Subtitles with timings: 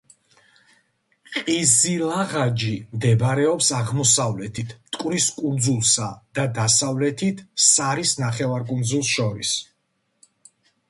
[1.47, 6.07] ყიზილაღაჯი მდებარეობს აღმოსავლეთით, მტკვრის კუნძულსა
[6.39, 9.53] და დასავლეთით, სარის ნახევარკუნძულს შორის.